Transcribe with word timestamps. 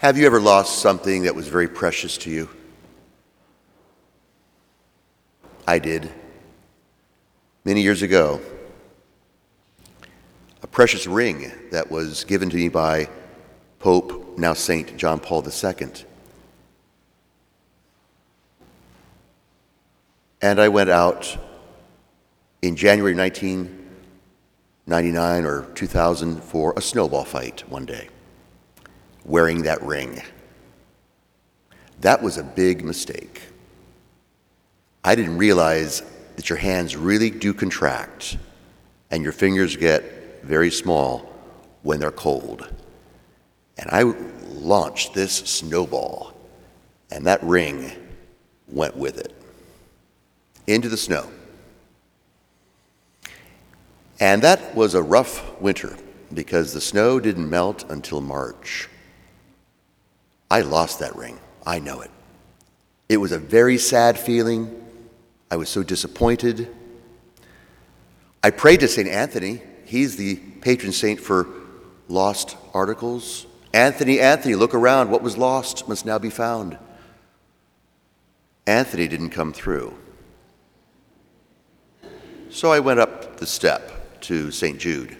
Have 0.00 0.16
you 0.16 0.24
ever 0.24 0.40
lost 0.40 0.78
something 0.78 1.24
that 1.24 1.34
was 1.34 1.48
very 1.48 1.68
precious 1.68 2.16
to 2.16 2.30
you? 2.30 2.48
I 5.68 5.78
did. 5.78 6.10
Many 7.66 7.82
years 7.82 8.00
ago, 8.00 8.40
a 10.62 10.66
precious 10.66 11.06
ring 11.06 11.52
that 11.70 11.90
was 11.90 12.24
given 12.24 12.48
to 12.48 12.56
me 12.56 12.70
by 12.70 13.10
Pope, 13.78 14.38
now 14.38 14.54
Saint 14.54 14.96
John 14.96 15.20
Paul 15.20 15.46
II. 15.46 15.88
And 20.40 20.58
I 20.58 20.70
went 20.70 20.88
out 20.88 21.36
in 22.62 22.74
January 22.74 23.14
1999 23.14 25.44
or 25.44 25.66
2000 25.74 26.42
for 26.42 26.72
a 26.74 26.80
snowball 26.80 27.26
fight 27.26 27.68
one 27.68 27.84
day, 27.84 28.08
wearing 29.24 29.62
that 29.62 29.82
ring. 29.82 30.22
That 32.00 32.22
was 32.22 32.38
a 32.38 32.42
big 32.42 32.84
mistake. 32.84 33.42
I 35.04 35.14
didn't 35.14 35.38
realize 35.38 36.02
that 36.36 36.48
your 36.48 36.58
hands 36.58 36.96
really 36.96 37.30
do 37.30 37.52
contract 37.52 38.36
and 39.10 39.22
your 39.22 39.32
fingers 39.32 39.76
get 39.76 40.42
very 40.42 40.70
small 40.70 41.30
when 41.82 42.00
they're 42.00 42.10
cold. 42.10 42.72
And 43.78 43.88
I 43.90 44.02
launched 44.48 45.14
this 45.14 45.34
snowball, 45.34 46.34
and 47.10 47.26
that 47.26 47.42
ring 47.42 47.92
went 48.68 48.96
with 48.96 49.18
it 49.18 49.34
into 50.66 50.88
the 50.88 50.96
snow. 50.96 51.28
And 54.20 54.42
that 54.42 54.74
was 54.74 54.94
a 54.94 55.02
rough 55.02 55.60
winter 55.60 55.96
because 56.34 56.72
the 56.72 56.80
snow 56.80 57.18
didn't 57.18 57.48
melt 57.48 57.90
until 57.90 58.20
March. 58.20 58.88
I 60.50 60.62
lost 60.62 60.98
that 60.98 61.14
ring. 61.14 61.38
I 61.64 61.78
know 61.78 62.00
it. 62.00 62.10
It 63.08 63.18
was 63.18 63.32
a 63.32 63.38
very 63.38 63.78
sad 63.78 64.18
feeling. 64.18 64.84
I 65.50 65.56
was 65.56 65.68
so 65.68 65.82
disappointed. 65.82 66.68
I 68.42 68.50
prayed 68.50 68.80
to 68.80 68.88
St. 68.88 69.08
Anthony. 69.08 69.62
He's 69.84 70.16
the 70.16 70.36
patron 70.36 70.92
saint 70.92 71.20
for 71.20 71.46
lost 72.08 72.56
articles. 72.74 73.46
Anthony, 73.72 74.20
Anthony, 74.20 74.54
look 74.54 74.74
around. 74.74 75.10
What 75.10 75.22
was 75.22 75.36
lost 75.36 75.88
must 75.88 76.04
now 76.06 76.18
be 76.18 76.30
found. 76.30 76.78
Anthony 78.66 79.08
didn't 79.08 79.30
come 79.30 79.52
through. 79.52 79.94
So 82.50 82.72
I 82.72 82.80
went 82.80 82.98
up 83.00 83.36
the 83.36 83.46
step 83.46 84.20
to 84.22 84.50
St. 84.50 84.78
Jude. 84.78 85.16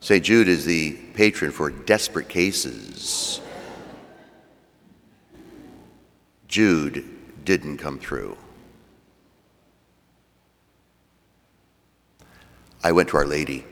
St. 0.00 0.24
Jude 0.24 0.48
is 0.48 0.64
the 0.64 0.92
patron 1.14 1.50
for 1.50 1.70
desperate 1.70 2.28
cases. 2.28 3.40
Jude 6.50 7.04
didn't 7.44 7.78
come 7.78 7.98
through. 7.98 8.36
I 12.84 12.92
went 12.92 13.08
to 13.10 13.16
Our 13.16 13.26
Lady. 13.26 13.64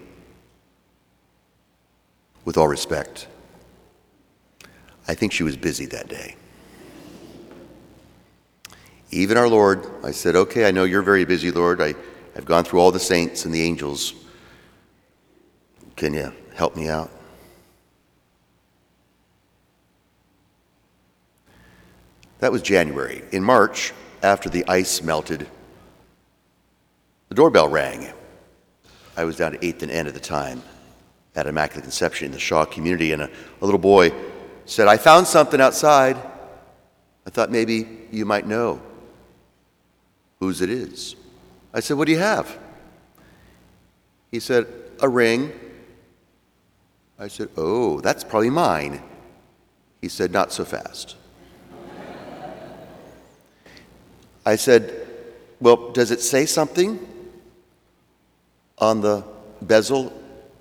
With 2.44 2.56
all 2.56 2.68
respect, 2.68 3.26
I 5.06 5.12
think 5.12 5.32
she 5.32 5.42
was 5.42 5.54
busy 5.54 5.84
that 5.86 6.08
day. 6.08 6.36
Even 9.10 9.36
our 9.36 9.48
Lord, 9.48 9.86
I 10.02 10.12
said, 10.12 10.34
Okay, 10.34 10.66
I 10.66 10.70
know 10.70 10.84
you're 10.84 11.02
very 11.02 11.26
busy, 11.26 11.50
Lord. 11.50 11.82
I 11.82 11.94
I've 12.38 12.44
gone 12.44 12.62
through 12.62 12.78
all 12.78 12.92
the 12.92 13.00
saints 13.00 13.44
and 13.44 13.52
the 13.52 13.60
angels. 13.60 14.14
Can 15.96 16.14
you 16.14 16.32
help 16.54 16.76
me 16.76 16.88
out? 16.88 17.10
That 22.38 22.52
was 22.52 22.62
January. 22.62 23.22
In 23.32 23.42
March, 23.42 23.92
after 24.22 24.48
the 24.48 24.66
ice 24.68 25.02
melted, 25.02 25.46
the 27.28 27.34
doorbell 27.34 27.68
rang. 27.68 28.08
I 29.16 29.24
was 29.24 29.36
down 29.36 29.54
at 29.54 29.60
8th 29.60 29.82
and 29.82 29.90
N 29.90 30.06
at 30.06 30.14
the 30.14 30.20
time 30.20 30.62
at 31.34 31.46
Immaculate 31.46 31.84
Conception 31.84 32.26
in 32.26 32.32
the 32.32 32.38
Shaw 32.38 32.64
community, 32.64 33.12
and 33.12 33.22
a, 33.22 33.30
a 33.60 33.64
little 33.64 33.78
boy 33.78 34.12
said, 34.64 34.88
I 34.88 34.96
found 34.96 35.26
something 35.26 35.60
outside. 35.60 36.16
I 37.26 37.30
thought 37.30 37.50
maybe 37.50 38.06
you 38.10 38.24
might 38.24 38.46
know 38.46 38.80
whose 40.40 40.60
it 40.60 40.70
is. 40.70 41.16
I 41.72 41.80
said, 41.80 41.96
What 41.96 42.06
do 42.06 42.12
you 42.12 42.18
have? 42.18 42.58
He 44.30 44.40
said, 44.40 44.66
A 45.00 45.08
ring. 45.08 45.52
I 47.18 47.28
said, 47.28 47.48
Oh, 47.56 48.00
that's 48.00 48.24
probably 48.24 48.50
mine. 48.50 49.02
He 50.00 50.08
said, 50.08 50.32
Not 50.32 50.52
so 50.52 50.64
fast. 50.64 51.16
I 54.48 54.56
said, 54.56 55.06
Well, 55.60 55.92
does 55.92 56.10
it 56.10 56.22
say 56.22 56.46
something 56.46 57.06
on 58.78 59.02
the 59.02 59.22
bezel 59.60 60.10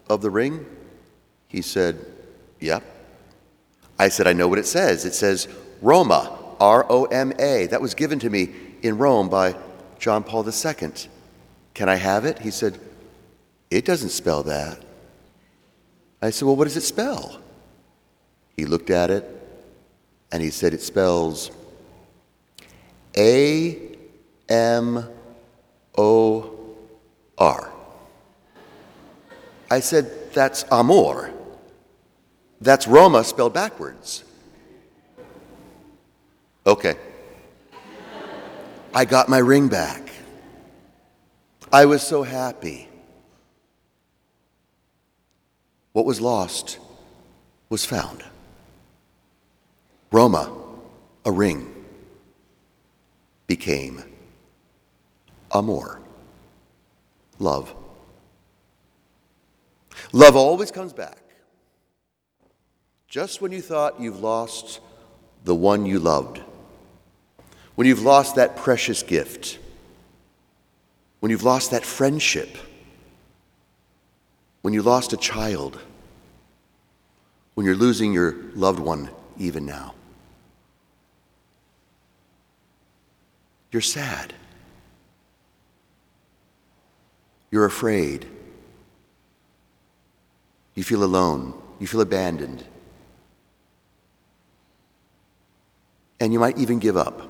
of 0.09 0.21
the 0.21 0.29
ring? 0.29 0.65
He 1.47 1.61
said, 1.61 2.05
Yep. 2.59 2.83
I 3.97 4.09
said, 4.09 4.27
I 4.27 4.33
know 4.33 4.49
what 4.49 4.59
it 4.59 4.65
says. 4.65 5.05
It 5.05 5.13
says 5.13 5.47
Roma, 5.81 6.37
R 6.59 6.85
O 6.89 7.05
M 7.05 7.31
A. 7.39 7.67
That 7.67 7.81
was 7.81 7.93
given 7.93 8.19
to 8.19 8.29
me 8.29 8.49
in 8.81 8.97
Rome 8.97 9.29
by 9.29 9.55
John 9.99 10.21
Paul 10.21 10.45
II. 10.45 10.91
Can 11.73 11.87
I 11.87 11.95
have 11.95 12.25
it? 12.25 12.39
He 12.39 12.51
said, 12.51 12.77
It 13.71 13.85
doesn't 13.85 14.09
spell 14.09 14.43
that. 14.43 14.79
I 16.21 16.31
said, 16.31 16.45
Well, 16.45 16.57
what 16.57 16.65
does 16.65 16.75
it 16.75 16.81
spell? 16.81 17.39
He 18.57 18.65
looked 18.65 18.89
at 18.89 19.11
it 19.11 19.23
and 20.29 20.43
he 20.43 20.49
said, 20.49 20.73
It 20.73 20.81
spells 20.81 21.51
A 23.17 23.77
M 24.47 25.09
O 25.97 26.75
R. 27.37 27.73
I 29.69 29.79
said, 29.79 30.33
That's 30.33 30.63
amor. 30.71 31.33
That's 32.61 32.87
Roma 32.87 33.23
spelled 33.23 33.53
backwards. 33.53 34.23
Okay. 36.65 36.95
I 38.93 39.05
got 39.05 39.29
my 39.29 39.37
ring 39.37 39.67
back. 39.67 40.09
I 41.71 41.85
was 41.85 42.01
so 42.01 42.23
happy. 42.23 42.87
What 45.93 46.05
was 46.05 46.21
lost 46.21 46.79
was 47.69 47.85
found. 47.85 48.23
Roma, 50.11 50.51
a 51.25 51.31
ring, 51.31 51.76
became 53.47 54.03
amor, 55.53 55.99
love. 57.39 57.73
Love 60.11 60.35
always 60.35 60.69
comes 60.71 60.93
back. 60.93 61.17
Just 63.07 63.41
when 63.41 63.51
you 63.51 63.61
thought 63.61 63.99
you've 63.99 64.19
lost 64.19 64.79
the 65.43 65.55
one 65.55 65.85
you 65.85 65.97
loved 65.97 66.41
when 67.77 67.85
you've 67.85 68.01
lost 68.01 68.37
that 68.37 68.55
precious 68.55 69.03
gift, 69.03 69.59
when 71.19 71.29
you've 71.29 71.43
lost 71.43 71.69
that 71.69 71.85
friendship, 71.85 72.57
when 74.63 74.73
you 74.73 74.81
lost 74.81 75.13
a 75.13 75.17
child, 75.17 75.77
when 77.53 77.67
you're 77.67 77.75
losing 77.75 78.11
your 78.11 78.35
loved 78.55 78.79
one 78.79 79.11
even 79.37 79.63
now. 79.63 79.93
You're 83.71 83.81
sad. 83.81 84.33
You're 87.51 87.65
afraid. 87.65 88.25
You 90.75 90.83
feel 90.83 91.03
alone. 91.03 91.53
You 91.79 91.87
feel 91.87 92.01
abandoned. 92.01 92.63
And 96.19 96.33
you 96.33 96.39
might 96.39 96.57
even 96.57 96.79
give 96.79 96.97
up 96.97 97.29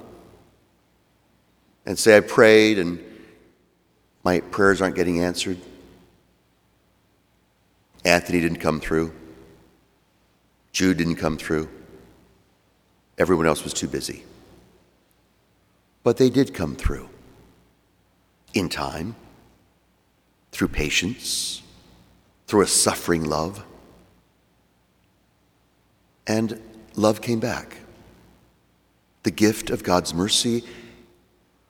and 1.86 1.98
say, 1.98 2.18
I 2.18 2.22
prayed 2.22 2.80
and 2.80 3.00
my 4.24 4.40
prayers 4.40 4.82
aren't 4.82 4.96
getting 4.96 5.22
answered. 5.22 5.58
Anthony 8.04 8.40
didn't 8.40 8.60
come 8.60 8.80
through. 8.80 9.14
Jude 10.72 10.98
didn't 10.98 11.16
come 11.16 11.38
through. 11.38 11.70
Everyone 13.18 13.48
else 13.48 13.64
was 13.64 13.74
too 13.74 13.88
busy. 13.88 14.24
But 16.08 16.16
they 16.16 16.30
did 16.30 16.54
come 16.54 16.78
through 16.78 17.10
in 18.54 18.70
time, 18.70 19.18
through 20.54 20.70
patience, 20.70 21.62
through 22.48 22.62
a 22.62 22.66
suffering 22.66 23.26
love. 23.26 23.66
And 26.26 26.62
love 26.96 27.20
came 27.20 27.42
back. 27.42 27.80
The 29.24 29.32
gift 29.32 29.70
of 29.70 29.84
God's 29.84 30.14
mercy 30.14 30.64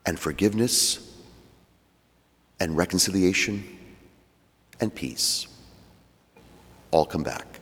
and 0.06 0.20
forgiveness 0.20 1.18
and 2.60 2.78
reconciliation 2.78 3.64
and 4.80 4.94
peace 4.94 5.48
all 6.92 7.08
come 7.08 7.24
back. 7.24 7.60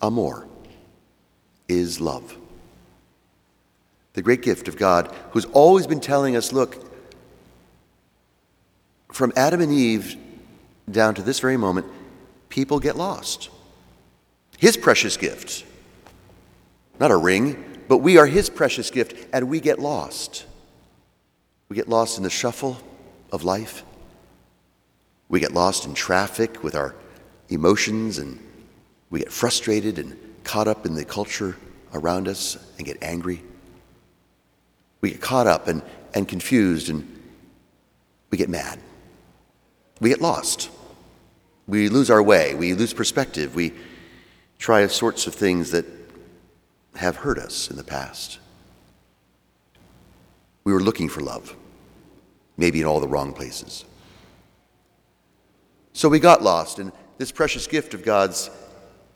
Amor, 0.00 0.46
is 1.68 2.00
love. 2.00 2.38
The 4.14 4.22
great 4.22 4.42
gift 4.42 4.68
of 4.68 4.76
God, 4.76 5.14
who's 5.30 5.46
always 5.46 5.86
been 5.86 6.00
telling 6.00 6.36
us 6.36 6.52
look, 6.52 6.90
from 9.10 9.32
Adam 9.36 9.60
and 9.60 9.72
Eve 9.72 10.16
down 10.90 11.14
to 11.14 11.22
this 11.22 11.40
very 11.40 11.56
moment, 11.56 11.86
people 12.48 12.78
get 12.80 12.96
lost. 12.96 13.48
His 14.58 14.76
precious 14.76 15.16
gift, 15.16 15.64
not 17.00 17.10
a 17.10 17.16
ring, 17.16 17.62
but 17.88 17.98
we 17.98 18.18
are 18.18 18.26
His 18.26 18.48
precious 18.48 18.90
gift, 18.90 19.28
and 19.32 19.48
we 19.48 19.60
get 19.60 19.78
lost. 19.78 20.46
We 21.68 21.76
get 21.76 21.88
lost 21.88 22.18
in 22.18 22.24
the 22.24 22.30
shuffle 22.30 22.78
of 23.30 23.44
life. 23.44 23.82
We 25.28 25.40
get 25.40 25.52
lost 25.52 25.86
in 25.86 25.94
traffic 25.94 26.62
with 26.62 26.74
our 26.74 26.94
emotions, 27.48 28.18
and 28.18 28.38
we 29.10 29.20
get 29.20 29.32
frustrated 29.32 29.98
and 29.98 30.16
caught 30.44 30.68
up 30.68 30.84
in 30.84 30.94
the 30.94 31.04
culture 31.04 31.56
around 31.94 32.28
us 32.28 32.56
and 32.76 32.86
get 32.86 33.02
angry. 33.02 33.42
We 35.02 35.10
get 35.10 35.20
caught 35.20 35.46
up 35.46 35.68
and, 35.68 35.82
and 36.14 36.26
confused, 36.26 36.88
and 36.88 37.06
we 38.30 38.38
get 38.38 38.48
mad. 38.48 38.78
We 40.00 40.08
get 40.08 40.22
lost. 40.22 40.70
We 41.66 41.88
lose 41.88 42.08
our 42.10 42.22
way. 42.22 42.54
We 42.54 42.72
lose 42.72 42.94
perspective. 42.94 43.54
We 43.54 43.74
try 44.58 44.86
sorts 44.86 45.26
of 45.26 45.34
things 45.34 45.72
that 45.72 45.84
have 46.94 47.16
hurt 47.16 47.38
us 47.38 47.68
in 47.68 47.76
the 47.76 47.84
past. 47.84 48.38
We 50.64 50.72
were 50.72 50.80
looking 50.80 51.08
for 51.08 51.20
love, 51.20 51.54
maybe 52.56 52.80
in 52.80 52.86
all 52.86 53.00
the 53.00 53.08
wrong 53.08 53.32
places. 53.32 53.84
So 55.92 56.08
we 56.08 56.20
got 56.20 56.42
lost, 56.42 56.78
and 56.78 56.92
this 57.18 57.32
precious 57.32 57.66
gift 57.66 57.94
of 57.94 58.04
God's, 58.04 58.50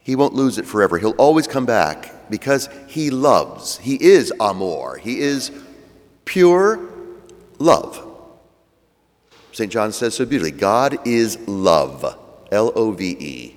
He 0.01 0.17
won't 0.17 0.35
lose 0.35 0.59
it 0.59 0.67
forever. 0.67 0.99
He'll 0.99 1.13
always 1.13 1.47
come 1.47 1.65
back 1.65 2.29
because 2.29 2.69
He 2.89 3.11
loves. 3.11 3.79
He 3.79 4.03
is 4.03 4.33
amor. 4.41 4.99
He 4.99 5.21
is 5.21 5.53
pure 6.27 6.79
love. 7.59 8.03
St. 9.53 9.73
John 9.73 9.91
says 9.91 10.15
so 10.15 10.27
beautifully 10.27 10.51
God 10.51 10.99
is 11.07 11.39
love, 11.49 12.05
L 12.53 12.73
O 12.77 12.93
V 12.93 13.17
E. 13.19 13.57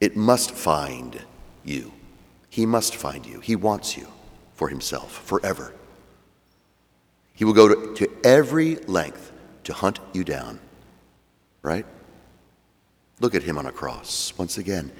It 0.00 0.16
must 0.16 0.50
find 0.50 1.22
you. 1.64 1.92
He 2.48 2.66
must 2.66 2.96
find 2.96 3.24
you. 3.24 3.38
He 3.38 3.54
wants 3.54 3.96
you 3.96 4.08
for 4.54 4.68
himself 4.68 5.24
forever. 5.24 5.72
He 7.34 7.44
will 7.44 7.52
go 7.52 7.68
to, 7.68 7.94
to 7.94 8.10
every 8.24 8.76
length 8.86 9.30
to 9.64 9.72
hunt 9.72 10.00
you 10.12 10.24
down, 10.24 10.58
right? 11.62 11.86
Look 13.20 13.34
at 13.34 13.42
him 13.44 13.58
on 13.58 13.66
a 13.66 13.72
cross 13.72 14.32
once 14.36 14.58
again. 14.58 14.90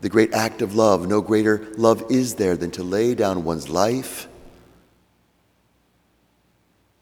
The 0.00 0.08
great 0.08 0.32
act 0.32 0.62
of 0.62 0.74
love. 0.74 1.06
No 1.06 1.20
greater 1.20 1.68
love 1.76 2.04
is 2.10 2.34
there 2.36 2.56
than 2.56 2.70
to 2.72 2.82
lay 2.82 3.14
down 3.14 3.44
one's 3.44 3.68
life. 3.68 4.28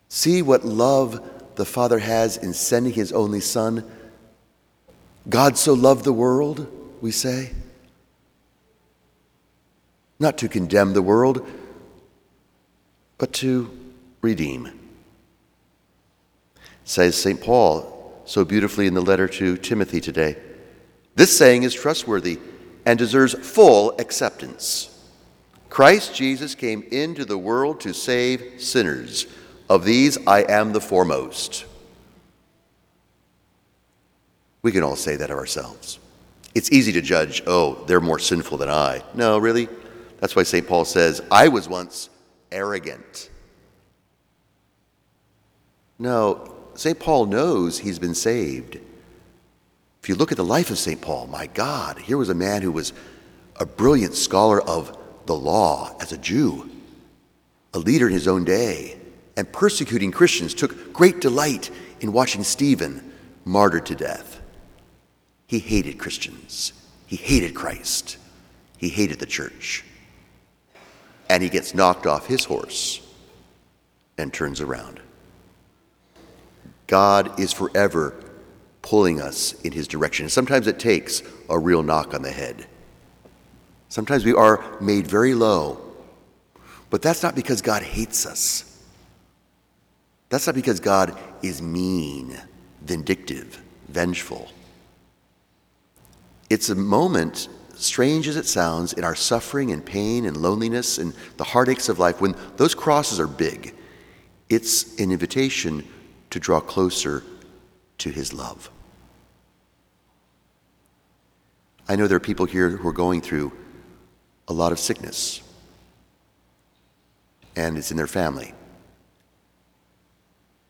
See 0.09 0.43
what 0.43 0.65
love 0.65 1.21
the 1.55 1.65
Father 1.65 1.99
has 1.99 2.37
in 2.37 2.53
sending 2.53 2.93
his 2.93 3.12
only 3.12 3.41
Son. 3.41 3.89
God 5.29 5.59
so 5.59 5.75
loved 5.75 6.05
the 6.05 6.12
world 6.12 6.67
we 7.00 7.11
say? 7.11 7.53
Not 10.19 10.39
to 10.39 10.49
condemn 10.49 10.94
the 10.94 11.03
world, 11.03 11.49
but 13.19 13.33
to 13.35 13.71
redeem. 14.21 14.73
Says 16.85 17.21
St. 17.21 17.41
Paul 17.41 18.23
so 18.25 18.44
beautifully 18.44 18.87
in 18.87 18.94
the 18.94 19.01
letter 19.01 19.29
to 19.29 19.56
Timothy 19.56 20.01
today. 20.01 20.37
This 21.15 21.37
saying 21.37 21.62
is 21.62 21.75
trustworthy 21.75 22.39
and 22.88 22.99
deserves 22.99 23.35
full 23.35 23.90
acceptance. 23.99 24.88
Christ 25.69 26.14
Jesus 26.14 26.55
came 26.55 26.82
into 26.90 27.26
the 27.26 27.37
world 27.37 27.81
to 27.81 27.93
save 27.93 28.62
sinners. 28.62 29.26
Of 29.69 29.85
these, 29.85 30.17
I 30.26 30.50
am 30.50 30.73
the 30.73 30.81
foremost. 30.81 31.67
We 34.62 34.73
can 34.73 34.82
all 34.82 34.96
say 34.96 35.17
that 35.17 35.31
of 35.31 35.37
ourselves. 35.37 35.99
It's 36.55 36.73
easy 36.73 36.90
to 36.93 37.02
judge, 37.02 37.43
oh, 37.46 37.85
they're 37.87 38.00
more 38.00 38.19
sinful 38.19 38.56
than 38.56 38.70
I. 38.70 39.02
No, 39.12 39.37
really? 39.37 39.69
That's 40.19 40.34
why 40.34 40.44
St. 40.44 40.67
Paul 40.67 40.87
says, 40.87 41.20
I 41.31 41.49
was 41.49 41.69
once 41.69 42.08
arrogant. 42.50 43.29
No, 45.99 46.55
St. 46.75 46.99
Paul 46.99 47.26
knows 47.26 47.81
he's 47.81 47.99
been 47.99 48.14
saved. 48.14 48.79
If 50.08 50.14
you 50.14 50.16
look 50.16 50.32
at 50.32 50.38
the 50.38 50.43
life 50.43 50.70
of 50.70 50.78
St. 50.78 51.02
Paul, 51.02 51.26
my 51.26 51.49
God, 51.49 51.99
here 51.99 52.16
was 52.16 52.31
a 52.31 52.34
man 52.34 52.62
who 52.62 52.72
was 52.72 52.94
a 53.56 53.66
brilliant 53.66 54.14
scholar 54.14 54.58
of 54.62 54.96
the 55.26 55.34
law 55.34 55.94
as 56.00 56.12
a 56.12 56.16
Jew, 56.16 56.70
a 57.75 57.78
leader 57.78 58.06
in 58.06 58.14
his 58.14 58.26
own 58.26 58.43
day, 58.43 58.99
and 59.37 59.52
persecuting 59.52 60.10
Christians, 60.10 60.55
took 60.55 60.94
great 60.94 61.20
delight 61.20 61.70
in 62.00 62.14
watching 62.14 62.43
Stephen 62.43 63.12
martyred 63.44 63.84
to 63.84 63.94
death. 63.94 64.40
He 65.46 65.58
hated 65.58 65.99
Christians. 65.99 66.72
He 67.05 67.16
hated 67.16 67.55
Christ. 67.55 68.16
He 68.78 68.88
hated 68.88 69.19
the 69.19 69.26
church. 69.26 69.84
And 71.28 71.43
he 71.43 71.50
gets 71.50 71.75
knocked 71.75 72.06
off 72.06 72.26
his 72.26 72.44
horse 72.44 73.06
and 74.16 74.32
turns 74.32 74.62
around. 74.62 75.00
God 76.87 77.38
is 77.38 77.52
forever 77.52 78.14
pulling 78.88 79.20
us 79.20 79.52
in 79.64 79.73
his 79.73 79.87
direction. 79.87 80.31
sometimes 80.31 80.67
it 80.67 80.79
takes 80.79 81.23
a 81.50 81.58
real 81.58 81.82
knock 81.82 82.14
on 82.14 82.23
the 82.23 82.31
head. 82.31 82.67
Sometimes 83.90 84.25
we 84.25 84.32
are 84.32 84.64
made 84.81 85.06
very 85.06 85.35
low. 85.35 85.79
But 86.88 87.02
that's 87.02 87.23
not 87.23 87.35
because 87.35 87.61
God 87.61 87.82
hates 87.82 88.25
us. 88.25 88.82
That's 90.31 90.46
not 90.46 90.55
because 90.55 90.81
God 90.81 91.19
is 91.43 91.61
mean, 91.61 92.40
vindictive, 92.81 93.62
vengeful. 93.88 94.49
It's 96.49 96.70
a 96.70 96.75
moment, 96.75 97.50
strange 97.75 98.26
as 98.26 98.38
it 98.38 98.46
sounds, 98.46 98.94
in 98.94 99.05
our 99.05 99.14
suffering 99.14 99.70
and 99.70 99.84
pain 99.84 100.25
and 100.25 100.34
loneliness 100.34 100.96
and 100.96 101.12
the 101.37 101.44
heartaches 101.44 101.91
of 101.91 101.99
life, 101.99 102.23
when 102.23 102.34
those 102.56 102.75
crosses 102.75 103.20
are 103.20 103.26
big, 103.26 103.75
it's 104.49 104.99
an 104.99 105.12
invitation 105.12 105.87
to 106.31 106.41
draw 106.41 106.58
closer 106.58 107.23
to 107.99 108.08
His 108.08 108.32
love. 108.32 108.70
I 111.88 111.96
know 111.96 112.06
there 112.06 112.17
are 112.17 112.20
people 112.20 112.44
here 112.44 112.69
who 112.69 112.87
are 112.87 112.93
going 112.93 113.23
through 113.23 113.52
a 114.46 114.53
lot 114.53 114.72
of 114.72 114.79
sickness, 114.79 115.41
and 117.56 117.79
it's 117.79 117.91
in 117.91 117.96
their 117.96 118.06
family. 118.06 118.53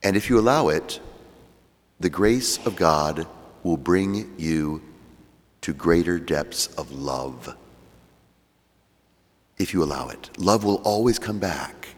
And 0.02 0.16
if 0.16 0.30
you 0.30 0.38
allow 0.38 0.68
it, 0.68 1.00
the 1.98 2.08
grace 2.08 2.64
of 2.64 2.76
God 2.76 3.26
will 3.64 3.76
bring 3.76 4.32
you 4.38 4.80
to 5.62 5.72
greater 5.72 6.20
depths 6.20 6.68
of 6.78 6.92
love. 6.92 7.56
If 9.58 9.74
you 9.74 9.82
allow 9.82 10.08
it, 10.08 10.30
love 10.38 10.62
will 10.62 10.80
always 10.84 11.18
come 11.18 11.40
back. 11.40 11.88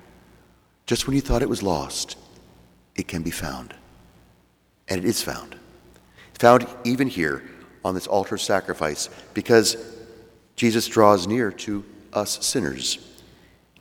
Just 0.86 1.06
when 1.06 1.14
you 1.14 1.20
thought 1.20 1.42
it 1.42 1.48
was 1.48 1.62
lost, 1.62 2.16
it 2.96 3.06
can 3.06 3.22
be 3.22 3.30
found. 3.30 3.74
And 4.88 4.98
it 4.98 5.04
is 5.06 5.22
found. 5.22 5.56
Found 6.38 6.66
even 6.84 7.06
here 7.06 7.44
on 7.84 7.94
this 7.94 8.06
altar 8.06 8.38
sacrifice 8.38 9.08
because 9.34 9.76
Jesus 10.56 10.86
draws 10.86 11.26
near 11.26 11.50
to 11.52 11.84
us 12.12 12.44
sinners 12.44 12.98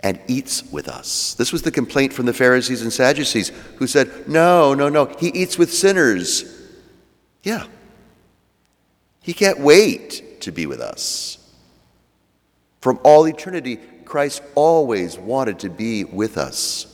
and 0.02 0.20
eats 0.28 0.64
with 0.72 0.88
us. 0.88 1.34
This 1.34 1.52
was 1.52 1.62
the 1.62 1.72
complaint 1.72 2.14
from 2.14 2.26
the 2.26 2.34
Pharisees 2.34 2.82
and 2.82 2.92
Sadducees 2.94 3.50
who 3.78 3.88
said, 3.88 4.28
No, 4.28 4.74
no, 4.74 4.90
no, 4.90 5.06
he 5.06 5.28
eats 5.30 5.58
with 5.58 5.74
sinners. 5.74 6.56
Yeah, 7.44 7.66
he 9.22 9.34
can't 9.34 9.60
wait 9.60 10.42
to 10.42 10.52
be 10.52 10.66
with 10.66 10.80
us. 10.80 11.38
From 12.82 13.00
all 13.04 13.28
eternity, 13.28 13.78
Christ 14.06 14.42
always 14.56 15.18
wanted 15.18 15.60
to 15.60 15.70
be 15.70 16.04
with 16.04 16.38
us, 16.38 16.88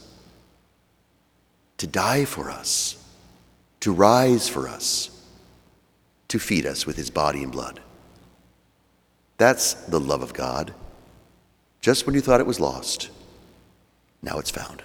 to 1.78 1.88
die 1.88 2.26
for 2.26 2.50
us, 2.50 3.02
to 3.82 3.94
rise 3.94 4.50
for 4.50 4.68
us, 4.68 5.12
to 6.36 6.40
feed 6.40 6.66
us 6.66 6.86
with 6.86 6.98
his 6.98 7.10
body 7.10 7.44
and 7.44 7.52
blood. 7.54 7.80
That's 9.38 9.74
the 9.74 10.02
love 10.02 10.22
of 10.22 10.34
God. 10.34 10.74
Just 11.80 12.06
when 12.06 12.14
you 12.14 12.20
thought 12.20 12.42
it 12.42 12.46
was 12.46 12.60
lost, 12.60 13.10
now 14.22 14.38
it's 14.38 14.52
found. 14.52 14.84